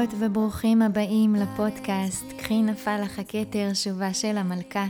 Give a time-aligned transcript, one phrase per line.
[0.00, 4.86] ברוכות וברוכים הבאים לפודקאסט "קחי נפל לך הכתר, שובה של המלכה".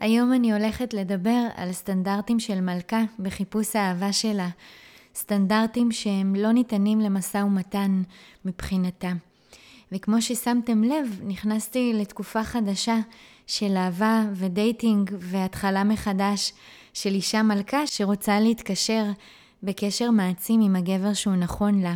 [0.00, 4.48] היום אני הולכת לדבר על סטנדרטים של מלכה בחיפוש האהבה שלה,
[5.14, 8.02] סטנדרטים שהם לא ניתנים למשא ומתן
[8.44, 9.12] מבחינתה.
[9.92, 12.96] וכמו ששמתם לב, נכנסתי לתקופה חדשה
[13.46, 16.52] של אהבה ודייטינג והתחלה מחדש
[16.92, 19.04] של אישה מלכה שרוצה להתקשר
[19.62, 21.94] בקשר מעצים עם הגבר שהוא נכון לה.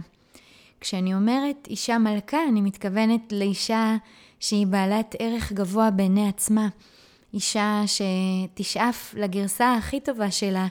[0.80, 3.96] כשאני אומרת אישה מלכה, אני מתכוונת לאישה
[4.40, 6.68] שהיא בעלת ערך גבוה בעיני עצמה.
[7.34, 10.66] אישה שתשאף לגרסה הכי טובה שלה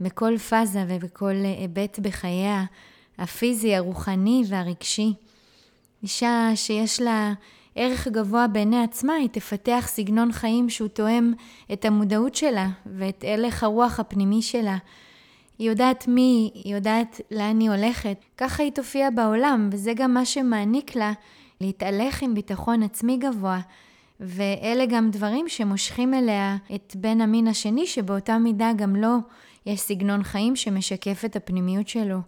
[0.00, 2.64] בכל פאזה ובכל היבט בחייה,
[3.18, 5.12] הפיזי, הרוחני והרגשי.
[6.02, 7.32] אישה שיש לה
[7.74, 11.32] ערך גבוה בעיני עצמה, היא תפתח סגנון חיים שהוא תואם
[11.72, 14.76] את המודעות שלה ואת הלך הרוח הפנימי שלה.
[15.60, 18.24] היא יודעת מי היא, יודעת לאן היא הולכת.
[18.36, 21.12] ככה היא תופיע בעולם, וזה גם מה שמעניק לה
[21.60, 23.60] להתהלך עם ביטחון עצמי גבוה.
[24.20, 29.16] ואלה גם דברים שמושכים אליה את בן המין השני, שבאותה מידה גם לו
[29.66, 32.18] יש סגנון חיים שמשקף את הפנימיות שלו.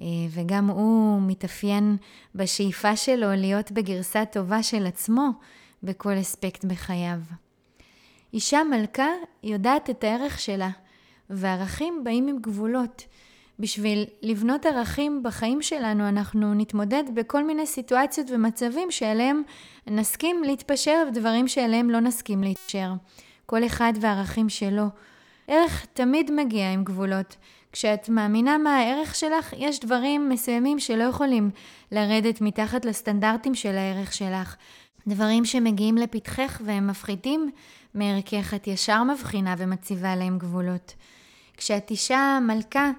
[0.00, 1.96] אה, וגם הוא מתאפיין
[2.34, 5.28] בשאיפה שלו להיות בגרסה טובה של עצמו
[5.82, 7.18] בכל אספקט בחייו.
[8.34, 9.08] אישה מלכה
[9.42, 10.70] יודעת את הערך שלה.
[11.30, 13.04] וערכים באים עם גבולות.
[13.58, 19.42] בשביל לבנות ערכים בחיים שלנו, אנחנו נתמודד בכל מיני סיטואציות ומצבים שאליהם
[19.86, 22.92] נסכים להתפשר ודברים שאליהם לא נסכים להתפשר.
[23.46, 24.84] כל אחד והערכים שלו.
[25.48, 27.36] ערך תמיד מגיע עם גבולות.
[27.72, 31.50] כשאת מאמינה מה הערך שלך, יש דברים מסוימים שלא יכולים
[31.92, 34.56] לרדת מתחת לסטנדרטים של הערך שלך.
[35.06, 37.50] דברים שמגיעים לפתחך והם מפחיתים
[37.94, 40.94] מערכך, את ישר מבחינה ומציבה להם גבולות.
[41.58, 42.90] כשאת אישה מלכה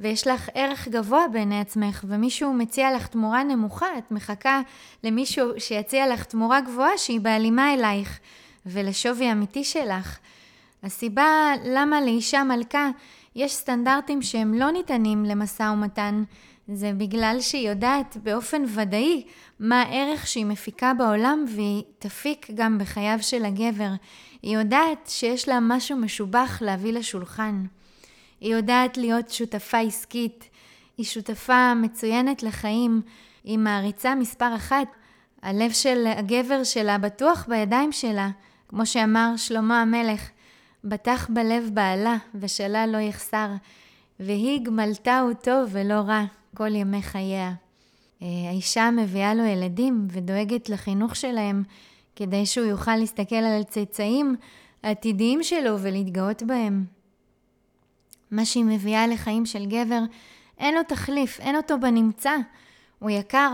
[0.00, 4.60] ויש לך ערך גבוה בעיני עצמך ומישהו מציע לך תמורה נמוכה, את מחכה
[5.04, 8.18] למישהו שיציע לך תמורה גבוהה שהיא בהלימה אלייך
[8.66, 10.18] ולשווי אמיתי שלך.
[10.82, 12.90] הסיבה למה לאישה מלכה
[13.34, 16.22] יש סטנדרטים שהם לא ניתנים למשא ומתן
[16.68, 19.24] זה בגלל שהיא יודעת באופן ודאי
[19.60, 23.90] מה הערך שהיא מפיקה בעולם והיא תפיק גם בחייו של הגבר.
[24.42, 27.64] היא יודעת שיש לה משהו משובח להביא לשולחן.
[28.40, 30.48] היא יודעת להיות שותפה עסקית,
[30.98, 33.02] היא שותפה מצוינת לחיים,
[33.44, 34.86] היא מעריצה מספר אחת.
[35.42, 38.30] הלב של הגבר שלה בטוח בידיים שלה,
[38.68, 40.30] כמו שאמר שלמה המלך,
[40.84, 43.48] בטח בלב בעלה, ושלה לא יחסר,
[44.20, 46.24] והיא גמלתה אותו ולא רע
[46.56, 47.52] כל ימי חייה.
[48.22, 51.62] אה, האישה מביאה לו ילדים ודואגת לחינוך שלהם,
[52.16, 54.36] כדי שהוא יוכל להסתכל על הצאצאים
[54.82, 56.97] העתידיים שלו ולהתגאות בהם.
[58.30, 60.00] מה שהיא מביאה לחיים של גבר,
[60.58, 62.36] אין לו תחליף, אין אותו בנמצא.
[62.98, 63.50] הוא יקר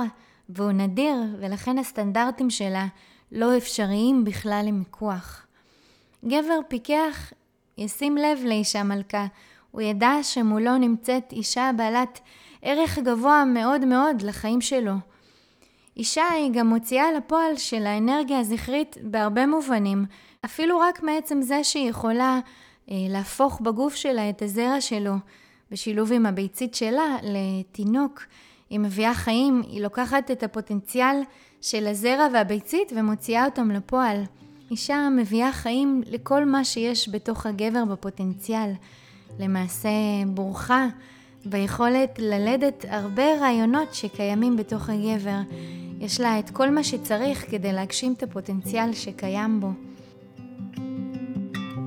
[0.48, 2.86] והוא נדיר, ולכן הסטנדרטים שלה
[3.32, 5.46] לא אפשריים בכלל למיקוח.
[6.24, 7.32] גבר פיקח
[7.78, 9.26] ישים לב לאישה מלכה,
[9.70, 12.20] הוא ידע שמולו נמצאת אישה בעלת
[12.62, 14.94] ערך גבוה מאוד מאוד לחיים שלו.
[15.96, 20.06] אישה היא גם מוציאה לפועל של האנרגיה הזכרית בהרבה מובנים,
[20.44, 22.40] אפילו רק מעצם זה שהיא יכולה
[22.88, 25.14] להפוך בגוף שלה את הזרע שלו
[25.70, 28.22] בשילוב עם הביצית שלה לתינוק.
[28.70, 31.16] היא מביאה חיים, היא לוקחת את הפוטנציאל
[31.60, 34.22] של הזרע והביצית ומוציאה אותם לפועל.
[34.70, 38.70] אישה מביאה חיים לכל מה שיש בתוך הגבר בפוטנציאל.
[39.38, 39.88] למעשה
[40.26, 40.86] בורחה
[41.44, 45.38] ביכולת ללדת הרבה רעיונות שקיימים בתוך הגבר.
[46.00, 49.70] יש לה את כל מה שצריך כדי להגשים את הפוטנציאל שקיים בו.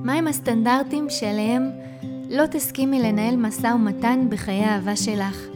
[0.08, 1.70] מהם הסטנדרטים שעליהם
[2.30, 5.46] לא תסכימי לנהל משא ומתן בחיי האהבה שלך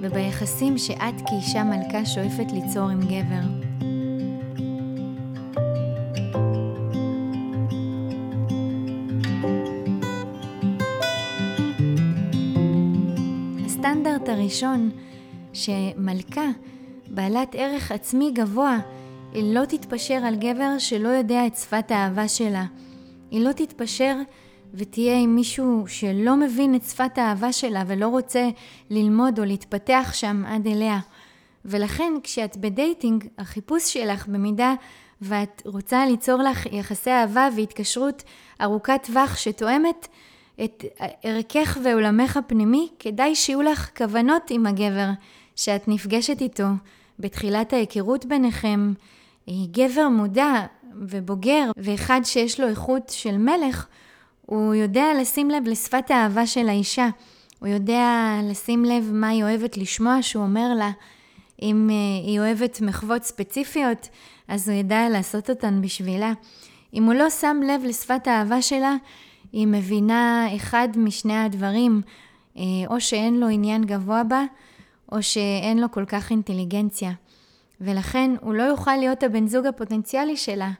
[0.00, 3.46] וביחסים שאת כאישה מלכה שואפת ליצור עם גבר.
[13.66, 14.90] הסטנדרט הראשון
[15.52, 16.50] שמלכה
[17.10, 18.78] בעלת ערך עצמי גבוה
[19.34, 22.64] לא תתפשר על גבר שלא יודע את שפת האהבה שלה.
[23.30, 24.16] היא לא תתפשר
[24.74, 28.48] ותהיה עם מישהו שלא מבין את שפת האהבה שלה ולא רוצה
[28.90, 30.98] ללמוד או להתפתח שם עד אליה.
[31.64, 34.74] ולכן כשאת בדייטינג, החיפוש שלך במידה
[35.22, 38.22] ואת רוצה ליצור לך יחסי אהבה והתקשרות
[38.60, 40.08] ארוכת טווח שתואמת
[40.64, 40.84] את
[41.22, 45.08] ערכך ועולמך הפנימי, כדאי שיהיו לך כוונות עם הגבר
[45.56, 46.66] שאת נפגשת איתו
[47.18, 48.92] בתחילת ההיכרות ביניכם.
[49.50, 50.66] גבר מודע
[51.00, 53.86] ובוגר, ואחד שיש לו איכות של מלך,
[54.46, 57.08] הוא יודע לשים לב לשפת האהבה של האישה.
[57.58, 60.90] הוא יודע לשים לב מה היא אוהבת לשמוע שהוא אומר לה.
[61.62, 64.08] אם uh, היא אוהבת מחוות ספציפיות,
[64.48, 66.32] אז הוא ידע לעשות אותן בשבילה.
[66.94, 68.94] אם הוא לא שם לב לשפת האהבה שלה,
[69.52, 72.02] היא מבינה אחד משני הדברים,
[72.54, 74.44] uh, או שאין לו עניין גבוה בה,
[75.12, 77.12] או שאין לו כל כך אינטליגנציה.
[77.80, 80.70] ולכן הוא לא יוכל להיות הבן זוג הפוטנציאלי שלה.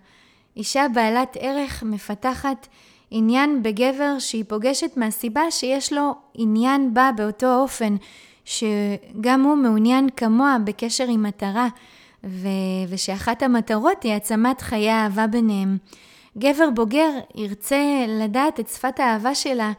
[0.56, 2.66] אישה בעלת ערך מפתחת
[3.10, 7.96] עניין בגבר שהיא פוגשת מהסיבה שיש לו עניין בה באותו אופן,
[8.44, 11.69] שגם הוא מעוניין כמוה בקשר עם מטרה,
[12.25, 12.48] ו...
[12.88, 15.78] ושאחת המטרות היא העצמת חיי האהבה ביניהם.
[16.38, 19.72] גבר בוגר ירצה לדעת את שפת האהבה שלה,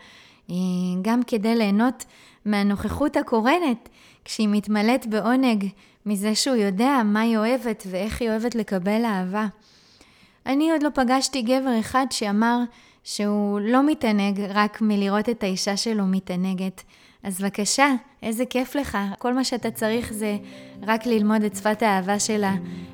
[0.50, 0.56] אה,
[1.02, 2.06] גם כדי ליהנות
[2.46, 3.90] מהנוכחות הקורנת,
[4.26, 5.68] כשהיא מתמלאת בעונג
[6.08, 9.48] מזה שהוא יודע מה היא אוהבת ואיך היא אוהבת לקבל אהבה.
[10.46, 12.60] אני עוד לא פגשתי גבר אחד שאמר
[13.04, 16.84] שהוא לא מתענג רק מלראות את האישה שלו מתענגת.
[17.24, 17.88] אז בבקשה,
[18.24, 18.98] איזה כיף לך.
[19.20, 20.38] כל מה שאתה צריך זה
[20.82, 22.54] רק ללמוד את שפת האהבה שלה,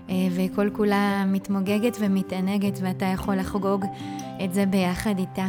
[0.10, 3.86] אה, וכל כולה מתמוגגת ומתענגת, ואתה יכול לחגוג
[4.44, 5.48] את זה ביחד איתה.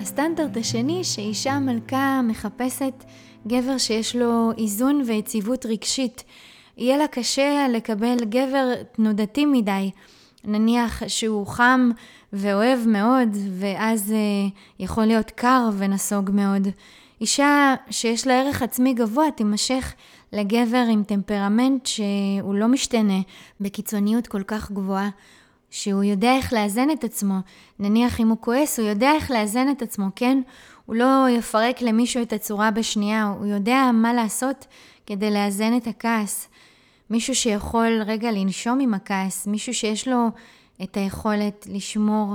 [0.00, 3.04] הסטנדרט השני, שאישה מלכה מחפשת
[3.46, 6.24] גבר שיש לו איזון ויציבות רגשית.
[6.76, 9.90] יהיה לה קשה לקבל גבר תנודתי מדי.
[10.44, 11.90] נניח שהוא חם
[12.32, 13.28] ואוהב מאוד,
[13.58, 14.48] ואז אה,
[14.78, 16.68] יכול להיות קר ונסוג מאוד.
[17.20, 19.94] אישה שיש לה ערך עצמי גבוה תימשך
[20.32, 23.20] לגבר עם טמפרמנט שהוא לא משתנה
[23.60, 25.10] בקיצוניות כל כך גבוהה,
[25.70, 27.34] שהוא יודע איך לאזן את עצמו.
[27.78, 30.40] נניח אם הוא כועס, הוא יודע איך לאזן את עצמו, כן?
[30.90, 34.66] הוא לא יפרק למישהו את הצורה בשנייה, הוא יודע מה לעשות
[35.06, 36.48] כדי לאזן את הכעס.
[37.10, 40.28] מישהו שיכול רגע לנשום עם הכעס, מישהו שיש לו
[40.82, 42.34] את היכולת לשמור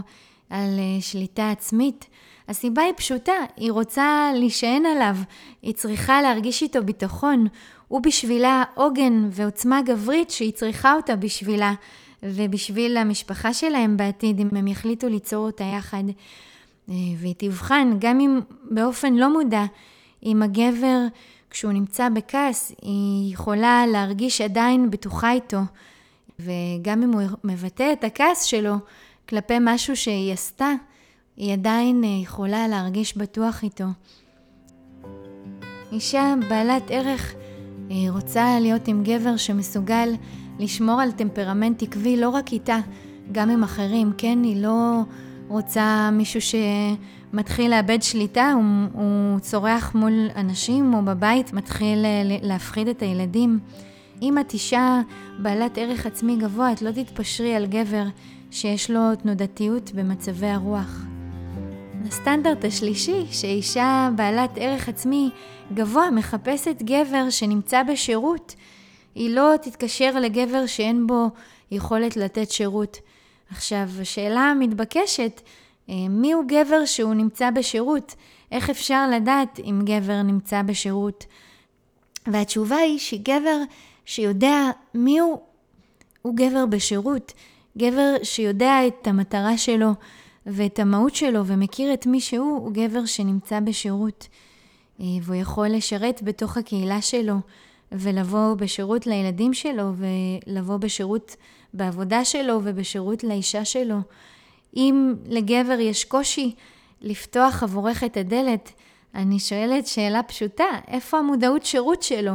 [0.50, 2.06] על אה, שליטה עצמית.
[2.48, 5.16] הסיבה היא פשוטה, היא רוצה להישען עליו,
[5.62, 7.48] היא צריכה להרגיש איתו ביטחון.
[7.88, 11.74] הוא בשבילה עוגן ועוצמה גברית שהיא צריכה אותה בשבילה,
[12.24, 16.04] ובשביל המשפחה שלהם בעתיד, אם הם יחליטו ליצור אותה יחד.
[16.90, 18.40] אה, והיא תבחן, גם אם
[18.72, 19.64] באופן לא מודע,
[20.24, 21.00] אם הגבר,
[21.50, 25.60] כשהוא נמצא בכעס, היא יכולה להרגיש עדיין בטוחה איתו.
[26.40, 28.76] וגם אם הוא מבטא את הכעס שלו
[29.30, 30.72] כלפי משהו שהיא עשתה,
[31.38, 33.86] היא עדיין אה, יכולה להרגיש בטוח איתו.
[35.92, 37.36] אישה בעלת ערך
[37.92, 40.10] אה, רוצה להיות עם גבר שמסוגל
[40.60, 42.78] לשמור על טמפרמנט עקבי לא רק איתה,
[43.32, 44.40] גם עם אחרים, כן?
[44.44, 45.02] היא לא
[45.48, 48.64] רוצה מישהו שמתחיל לאבד שליטה, הוא,
[48.94, 53.60] הוא צורח מול אנשים או בבית, מתחיל אה, להפחיד את הילדים.
[54.22, 55.02] אם את אישה
[55.40, 58.04] בעלת ערך עצמי גבוה, את לא תתפשרי על גבר
[58.52, 61.06] שיש לו תנודתיות במצבי הרוח.
[62.08, 65.30] הסטנדרט השלישי, שאישה בעלת ערך עצמי
[65.74, 68.56] גבוה מחפשת גבר שנמצא בשירות,
[69.16, 71.30] היא לא תתקשר לגבר שאין בו
[71.72, 72.98] יכולת לתת שירות.
[73.52, 75.42] עכשיו, השאלה המתבקשת,
[75.90, 78.16] אה, מי הוא גבר שהוא נמצא בשירות?
[78.52, 81.26] איך אפשר לדעת אם גבר נמצא בשירות?
[82.28, 83.58] והתשובה היא שגבר
[84.06, 85.40] שיודע מי הוא,
[86.22, 87.34] הוא גבר בשירות.
[87.78, 89.92] גבר שיודע את המטרה שלו
[90.46, 94.28] ואת המהות שלו ומכיר את מי שהוא, הוא גבר שנמצא בשירות.
[95.00, 97.36] אה, והוא יכול לשרת בתוך הקהילה שלו
[97.92, 101.36] ולבוא בשירות לילדים שלו ולבוא בשירות
[101.76, 103.98] בעבודה שלו ובשירות לאישה שלו.
[104.76, 106.56] אם לגבר יש קושי
[107.02, 108.72] לפתוח עבורך את הדלת,
[109.16, 112.34] אני שואלת שאלה פשוטה, איפה המודעות שירות שלו?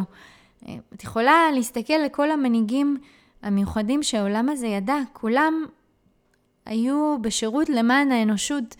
[0.94, 2.96] את יכולה להסתכל לכל המנהיגים
[3.42, 5.64] המיוחדים שהעולם הזה ידע, כולם
[6.66, 8.76] היו בשירות למען האנושות.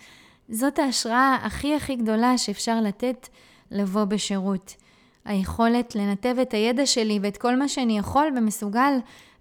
[0.48, 3.28] זאת ההשראה הכי הכי גדולה שאפשר לתת
[3.70, 4.74] לבוא בשירות.
[5.24, 8.92] היכולת לנתב את הידע שלי ואת כל מה שאני יכול ומסוגל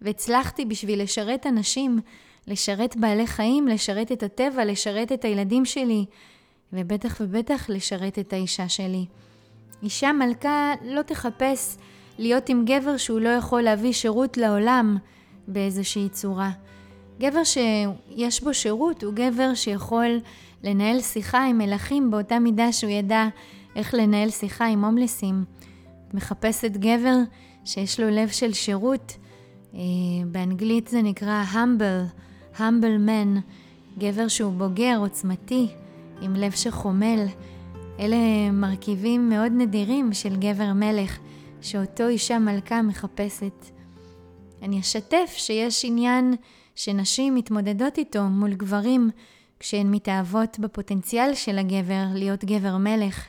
[0.02, 2.00] והצלחתי בשביל לשרת אנשים,
[2.48, 6.06] לשרת בעלי חיים, לשרת את הטבע, לשרת את הילדים שלי,
[6.74, 9.06] ובטח ובטח לשרת את האישה שלי.
[9.84, 11.78] אישה מלכה לא תחפש
[12.18, 14.98] להיות עם גבר שהוא לא יכול להביא שירות לעולם
[15.48, 16.52] באיזושהי צורה.
[17.20, 20.20] גבר שיש בו שירות הוא גבר שיכול
[20.64, 23.28] לנהל שיחה עם מלכים באותה מידה שהוא ידע
[23.76, 25.44] איך לנהל שיחה עם הומלסים.
[26.14, 27.16] מחפשת גבר
[27.66, 29.18] שיש לו לב של שירות,
[29.74, 29.80] אה,
[30.32, 32.20] באנגלית זה נקרא humble,
[32.58, 33.40] humble man,
[33.98, 35.68] גבר שהוא בוגר, עוצמתי,
[36.22, 37.26] עם לב שחומל.
[38.00, 38.18] אלה
[38.54, 41.20] מרכיבים מאוד נדירים של גבר מלך,
[41.62, 43.66] שאותו אישה מלכה מחפשת.
[44.62, 46.36] אני אשתף שיש עניין
[46.76, 49.10] שנשים מתמודדות איתו מול גברים
[49.60, 53.28] כשהן מתאהבות בפוטנציאל של הגבר להיות גבר מלך,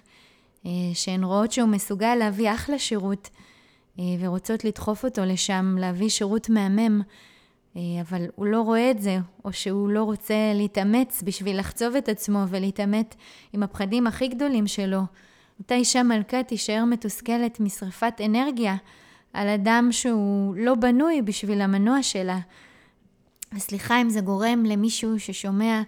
[0.95, 3.31] שהן רואות שהוא מסוגל להביא אחלה שירות,
[4.21, 7.03] ורוצות לדחוף אותו לשם, להביא שירות מהמם,
[7.77, 12.45] אבל הוא לא רואה את זה, או שהוא לא רוצה להתאמץ בשביל לחצוב את עצמו
[12.49, 13.15] ולהתעמת
[13.53, 15.01] עם הפחדים הכי גדולים שלו.
[15.59, 18.77] אותה אישה מלכה תישאר מתוסכלת משרפת אנרגיה
[19.33, 22.39] על אדם שהוא לא בנוי בשביל המנוע שלה.
[23.55, 25.83] וסליחה אם זה גורם למישהו ששומע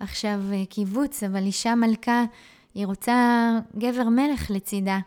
[0.00, 2.24] עכשיו אה, קיבוץ, אבל אישה מלכה,
[2.74, 4.98] היא רוצה גבר מלך לצידה.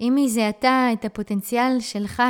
[0.00, 2.22] אם היא זיהתה את הפוטנציאל שלך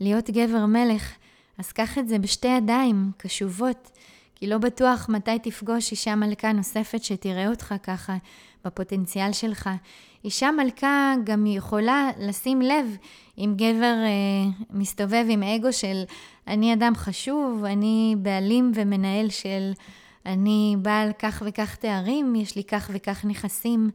[0.00, 1.12] להיות גבר מלך,
[1.58, 3.90] אז קח את זה בשתי ידיים, קשובות,
[4.34, 8.16] כי לא בטוח מתי תפגוש אישה מלכה נוספת שתראה אותך ככה,
[8.64, 9.70] בפוטנציאל שלך.
[10.24, 12.96] אישה מלכה גם יכולה לשים לב
[13.38, 16.02] אם גבר אה, מסתובב עם אגו של
[16.46, 19.72] אני אדם חשוב, אני בעלים ומנהל של
[20.26, 23.90] אני בעל כך וכך תארים, יש לי כך וכך נכסים,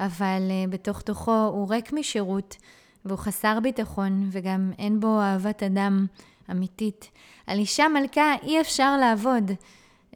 [0.00, 2.56] אבל uh, בתוך תוכו הוא ריק משירות
[3.04, 6.06] והוא חסר ביטחון וגם אין בו אהבת אדם
[6.50, 7.10] אמיתית.
[7.46, 9.50] על אישה מלכה אי אפשר לעבוד.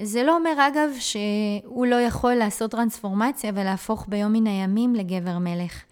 [0.03, 5.83] זה לא אומר אגב שהוא לא יכול לעשות טרנספורמציה ולהפוך ביום מן הימים לגבר מלך.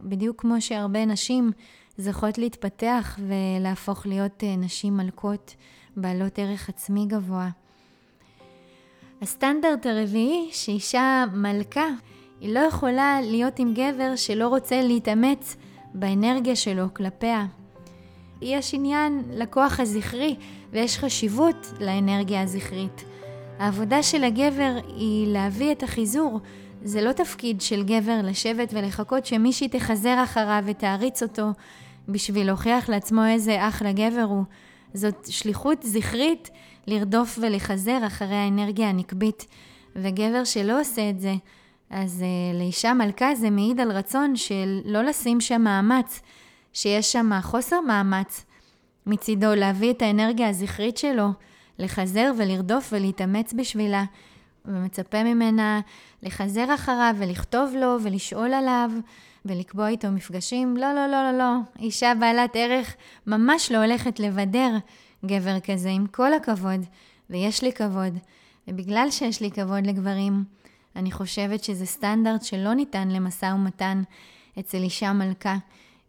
[0.00, 1.52] בדיוק כמו שהרבה נשים
[1.98, 5.54] זוכות להתפתח ולהפוך להיות אה, נשים מלכות
[5.96, 7.48] בעלות ערך עצמי גבוה.
[9.22, 11.88] הסטנדרט הרביעי, שאישה מלכה,
[12.40, 15.56] היא לא יכולה להיות עם גבר שלא רוצה להתאמץ
[15.94, 17.46] באנרגיה שלו כלפיה.
[18.42, 20.36] יש עניין לכוח הזכרי
[20.72, 23.04] ויש חשיבות לאנרגיה הזכרית.
[23.58, 26.40] העבודה של הגבר היא להביא את החיזור.
[26.82, 31.50] זה לא תפקיד של גבר לשבת ולחכות שמישהי תחזר אחריו ותעריץ אותו
[32.08, 34.44] בשביל להוכיח לעצמו איזה אחלה גבר הוא.
[34.94, 36.50] זאת שליחות זכרית
[36.86, 39.46] לרדוף ולחזר אחרי האנרגיה הנקבית.
[39.96, 41.34] וגבר שלא עושה את זה,
[41.90, 46.20] אז uh, לאישה מלכה זה מעיד על רצון של לא לשים שם מאמץ,
[46.72, 48.44] שיש שם חוסר מאמץ
[49.06, 51.28] מצידו להביא את האנרגיה הזכרית שלו,
[51.78, 54.04] לחזר ולרדוף ולהתאמץ בשבילה,
[54.64, 55.80] ומצפה ממנה
[56.22, 58.90] לחזר אחריו ולכתוב לו ולשאול עליו
[59.44, 60.76] ולקבוע איתו מפגשים.
[60.76, 61.52] לא, לא, לא, לא, לא.
[61.78, 62.94] אישה בעלת ערך
[63.26, 64.70] ממש לא הולכת לבדר
[65.26, 66.80] גבר כזה, עם כל הכבוד,
[67.30, 68.18] ויש לי כבוד.
[68.68, 70.44] ובגלל שיש לי כבוד לגברים,
[70.96, 74.02] אני חושבת שזה סטנדרט שלא ניתן למשא ומתן
[74.58, 75.56] אצל אישה מלכה.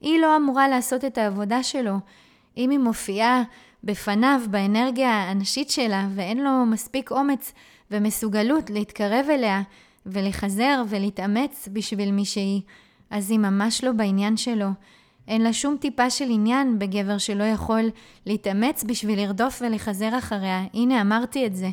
[0.01, 1.95] היא לא אמורה לעשות את העבודה שלו.
[2.57, 3.43] אם היא מופיעה
[3.83, 7.53] בפניו באנרגיה הנשית שלה ואין לו מספיק אומץ
[7.91, 9.61] ומסוגלות להתקרב אליה
[10.05, 12.61] ולחזר ולהתאמץ בשביל מי שהיא,
[13.09, 14.67] אז היא ממש לא בעניין שלו.
[15.27, 17.89] אין לה שום טיפה של עניין בגבר שלא יכול
[18.25, 20.63] להתאמץ בשביל לרדוף ולחזר אחריה.
[20.73, 21.69] הנה, אמרתי את זה.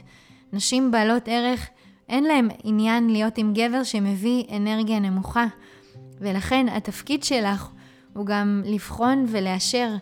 [0.52, 1.68] נשים בעלות ערך,
[2.08, 5.46] אין להם עניין להיות עם גבר שמביא אנרגיה נמוכה.
[6.20, 7.68] ולכן התפקיד שלך
[8.12, 9.94] הוא גם לבחון ולאשר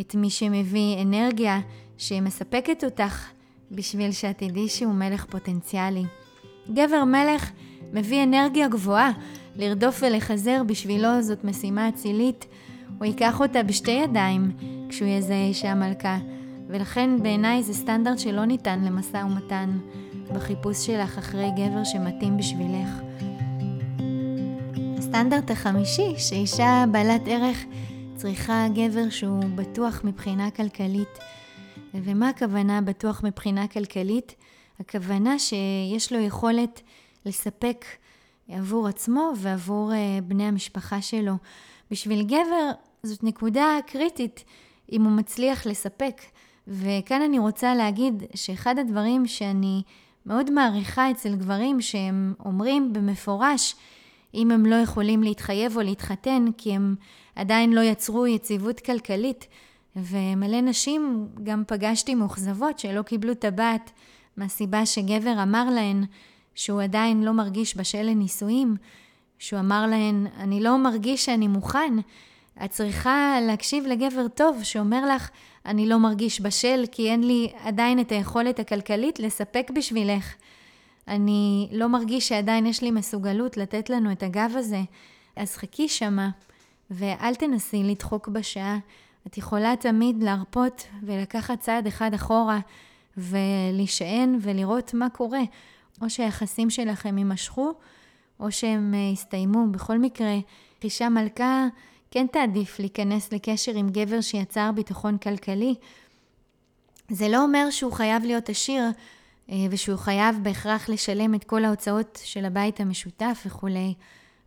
[0.00, 1.60] את מי שמביא אנרגיה
[1.98, 3.30] שמספקת אותך
[3.70, 6.04] בשביל שתדעי שהוא מלך פוטנציאלי.
[6.72, 7.50] גבר מלך
[7.92, 9.10] מביא אנרגיה גבוהה,
[9.56, 12.46] לרדוף ולחזר בשבילו זאת משימה אצילית.
[12.98, 14.52] הוא ייקח אותה בשתי ידיים
[14.88, 16.18] כשהוא יזהה אישה מלכה,
[16.68, 19.78] ולכן בעיניי זה סטנדרט שלא ניתן למשא ומתן
[20.34, 22.88] בחיפוש שלך אחרי גבר שמתאים בשבילך.
[24.98, 27.64] הסטנדרט החמישי, שאישה בעלת ערך
[28.14, 31.18] צריכה גבר שהוא בטוח מבחינה כלכלית.
[31.94, 34.34] ומה הכוונה בטוח מבחינה כלכלית?
[34.80, 36.80] הכוונה שיש לו יכולת
[37.26, 37.84] לספק
[38.48, 41.34] עבור עצמו ועבור אה, בני המשפחה שלו.
[41.90, 42.70] בשביל גבר
[43.02, 44.44] זאת נקודה קריטית
[44.92, 46.20] אם הוא מצליח לספק.
[46.68, 49.82] וכאן אני רוצה להגיד שאחד הדברים שאני
[50.26, 53.76] מאוד מעריכה אצל גברים שהם אומרים במפורש
[54.34, 56.94] אם הם לא יכולים להתחייב או להתחתן כי הם
[57.36, 59.46] עדיין לא יצרו יציבות כלכלית.
[59.96, 63.90] ומלא נשים גם פגשתי מאוכזבות שלא קיבלו טבעת
[64.36, 66.04] מהסיבה שגבר אמר להן
[66.54, 68.76] שהוא עדיין לא מרגיש בשל לנישואים,
[69.44, 71.94] שהוא אמר להן, אני לא מרגיש שאני מוכן.
[72.64, 75.30] את צריכה להקשיב לגבר טוב שאומר לך,
[75.66, 80.34] אני לא מרגיש בשל כי אין לי עדיין את היכולת הכלכלית לספק בשבילך.
[81.08, 84.80] אני לא מרגיש שעדיין יש לי מסוגלות לתת לנו את הגב הזה.
[85.36, 86.30] אז חכי שמה,
[86.90, 88.78] ואל תנסי לדחוק בשעה.
[89.26, 92.60] את יכולה תמיד להרפות ולקחת צעד אחד אחורה
[93.16, 95.42] ולהישען ולראות מה קורה.
[96.02, 97.72] או שהיחסים שלכם יימשכו,
[98.40, 99.66] או שהם אה, יסתיימו.
[99.70, 100.34] בכל מקרה,
[100.84, 101.66] אישה מלכה
[102.10, 105.74] כן תעדיף להיכנס לקשר עם גבר שיצר ביטחון כלכלי.
[107.10, 108.84] זה לא אומר שהוא חייב להיות עשיר
[109.50, 113.94] אה, ושהוא חייב בהכרח לשלם את כל ההוצאות של הבית המשותף וכולי,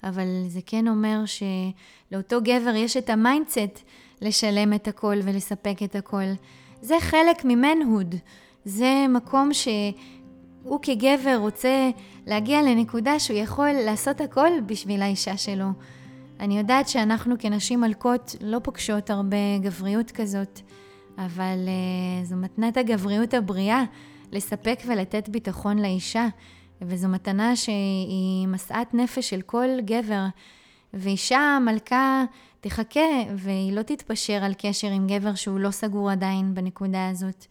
[0.04, 3.80] אבל זה כן אומר שלאותו גבר יש את ה mindset
[4.22, 6.26] לשלם את הכל ולספק את הכל.
[6.82, 8.16] זה חלק מ manhood.
[8.66, 9.50] זה מקום
[10.68, 11.90] שהוא כגבר רוצה
[12.26, 15.66] להגיע לנקודה שהוא יכול לעשות הכל בשביל האישה שלו.
[16.40, 20.60] אני יודעת שאנחנו כנשים מלכות לא פוגשות הרבה גבריות כזאת,
[21.18, 23.84] אבל uh, זו מתנת הגבריות הבריאה
[24.32, 26.28] לספק ולתת ביטחון לאישה,
[26.82, 30.26] וזו מתנה שהיא משאת נפש של כל גבר.
[30.94, 32.24] ואישה מלכה
[32.62, 37.46] תחכה והיא לא תתפשר על קשר עם גבר שהוא לא סגור עדיין בנקודה הזאת.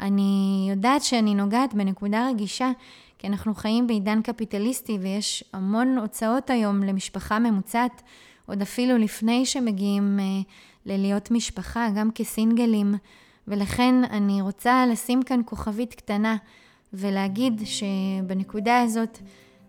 [0.00, 2.70] אני יודעת שאני נוגעת בנקודה רגישה,
[3.18, 8.02] כי אנחנו חיים בעידן קפיטליסטי ויש המון הוצאות היום למשפחה ממוצעת,
[8.46, 10.24] עוד אפילו לפני שמגיעים אה,
[10.86, 12.94] ללהיות משפחה, גם כסינגלים,
[13.48, 16.36] ולכן אני רוצה לשים כאן כוכבית קטנה
[16.92, 19.18] ולהגיד שבנקודה הזאת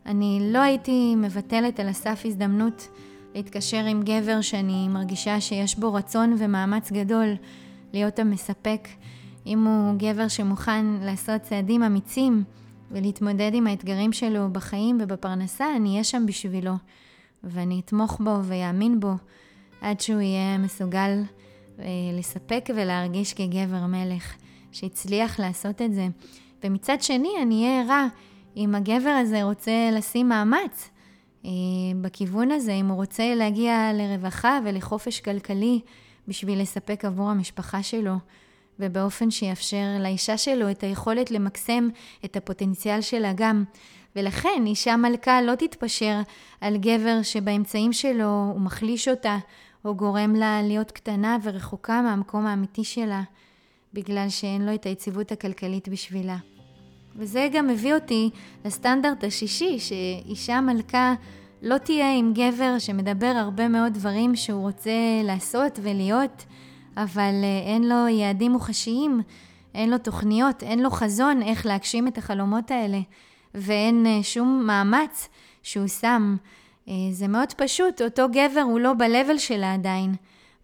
[0.05, 2.87] אני לא הייתי מבטלת על הסף הזדמנות
[3.35, 7.27] להתקשר עם גבר שאני מרגישה שיש בו רצון ומאמץ גדול
[7.93, 8.87] להיות המספק.
[9.45, 12.43] אם הוא גבר שמוכן לעשות צעדים אמיצים
[12.91, 16.73] ולהתמודד עם האתגרים שלו בחיים ובפרנסה, אני אהיה שם בשבילו.
[17.43, 19.13] ואני אתמוך בו ויאמין בו
[19.81, 21.23] עד שהוא יהיה מסוגל
[21.79, 24.35] אה, לספק ולהרגיש כגבר מלך,
[24.71, 26.07] שהצליח לעשות את זה.
[26.63, 28.07] ומצד שני, אני אהיה ערה
[28.57, 30.89] אם הגבר הזה רוצה לשים מאמץ
[31.45, 31.49] אה,
[32.01, 35.79] בכיוון הזה, אם הוא רוצה להגיע לרווחה ולחופש כלכלי
[36.27, 38.15] בשביל לספק עבור המשפחה שלו,
[38.79, 41.89] ובאופן שיאפשר לאישה שלו את היכולת למקסם
[42.25, 43.63] את הפוטנציאל שלה גם.
[44.15, 46.21] ולכן אישה מלכה לא תתפשר
[46.61, 49.37] על גבר שבאמצעים שלו הוא מחליש אותה,
[49.85, 53.21] או גורם לה להיות קטנה ורחוקה מהמקום האמיתי שלה,
[53.93, 56.37] בגלל שאין לו את היציבות הכלכלית בשבילה.
[57.15, 58.29] וזה גם מביא אותי
[58.65, 61.13] לסטנדרט השישי, שאישה מלכה
[61.61, 64.91] לא תהיה עם גבר שמדבר הרבה מאוד דברים שהוא רוצה
[65.23, 66.45] לעשות ולהיות,
[66.97, 69.21] אבל אה, אין לו יעדים מוחשיים,
[69.75, 72.99] אין לו תוכניות, אין לו חזון איך להגשים את החלומות האלה,
[73.53, 75.29] ואין אה, שום מאמץ
[75.63, 76.35] שהוא שם.
[76.87, 80.15] אה, זה מאוד פשוט, אותו גבר הוא לא ב-level שלה עדיין,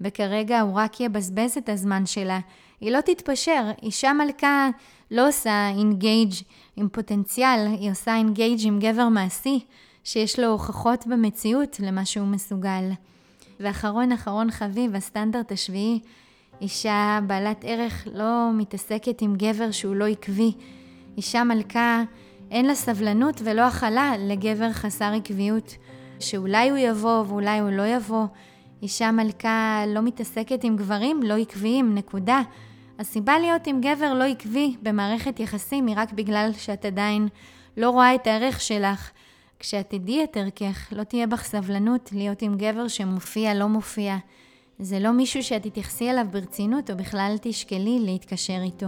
[0.02, 2.39] וכרגע הוא רק יבזבז את הזמן שלה.
[2.82, 4.70] היא לא תתפשר, אישה מלכה
[5.12, 6.34] לא עושה אינגייג'
[6.76, 9.60] עם פוטנציאל, היא עושה אינגייג' עם גבר מעשי,
[10.04, 12.91] שיש לו הוכחות במציאות למה שהוא מסוגל.
[13.62, 16.00] ואחרון אחרון חביב, הסטנדרט השביעי,
[16.62, 20.52] אישה בעלת ערך לא מתעסקת עם גבר שהוא לא עקבי.
[21.17, 22.04] אישה מלכה,
[22.52, 25.76] אין לה סבלנות ולא הכלה לגבר חסר עקביות,
[26.19, 28.26] שאולי הוא יבוא ואולי הוא לא יבוא.
[28.82, 32.41] אישה מלכה לא מתעסקת עם גברים לא עקביים, נקודה.
[33.00, 37.28] הסיבה להיות עם גבר לא עקבי במערכת יחסים היא רק בגלל שאת עדיין
[37.78, 39.12] לא רואה את הערך שלך.
[39.62, 44.17] כשאת תדעי את ערכך, לא תהיה בך סבלנות להיות עם גבר שמופיע, לא מופיע.
[44.80, 48.88] זה לא מישהו שאת תתייחסי אליו ברצינות, או בכלל תשקלי להתקשר איתו.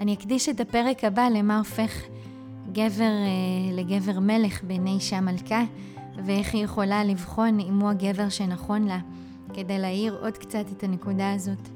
[0.00, 2.02] אני אקדיש את הפרק הבא למה הופך
[2.72, 5.64] גבר אה, לגבר מלך בעיני אישה מלכה,
[6.24, 8.98] ואיך היא יכולה לבחון אם הוא הגבר שנכון לה,
[9.54, 11.68] כדי להאיר עוד קצת את הנקודה הזאת.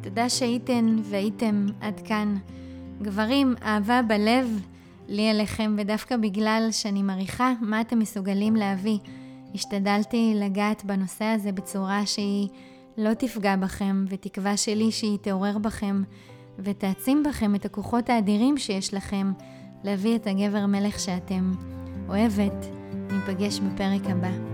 [0.00, 2.36] תודה שהייתן והייתם עד כאן.
[3.02, 4.60] גברים, אהבה בלב
[5.08, 8.98] לי אליכם, ודווקא בגלל שאני מעריכה מה אתם מסוגלים להביא.
[9.54, 12.48] השתדלתי לגעת בנושא הזה בצורה שהיא
[12.98, 16.02] לא תפגע בכם, ותקווה שלי שהיא תעורר בכם
[16.58, 19.32] ותעצים בכם את הכוחות האדירים שיש לכם
[19.84, 21.52] להביא את הגבר מלך שאתם.
[22.08, 22.66] אוהבת,
[23.10, 24.51] ניפגש בפרק הבא.